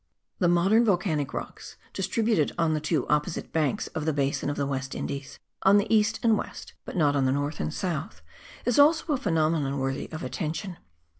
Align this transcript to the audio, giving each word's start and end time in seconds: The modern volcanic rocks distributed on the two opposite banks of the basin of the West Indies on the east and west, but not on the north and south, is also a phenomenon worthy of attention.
The 0.39 0.47
modern 0.47 0.83
volcanic 0.83 1.31
rocks 1.31 1.77
distributed 1.93 2.53
on 2.57 2.73
the 2.73 2.79
two 2.79 3.07
opposite 3.07 3.53
banks 3.53 3.85
of 3.89 4.05
the 4.05 4.13
basin 4.13 4.49
of 4.49 4.57
the 4.57 4.65
West 4.65 4.95
Indies 4.95 5.37
on 5.61 5.77
the 5.77 5.95
east 5.95 6.19
and 6.23 6.35
west, 6.39 6.73
but 6.85 6.97
not 6.97 7.15
on 7.15 7.25
the 7.25 7.31
north 7.31 7.59
and 7.59 7.71
south, 7.71 8.23
is 8.65 8.79
also 8.79 9.13
a 9.13 9.17
phenomenon 9.17 9.77
worthy 9.77 10.11
of 10.11 10.23
attention. 10.23 10.77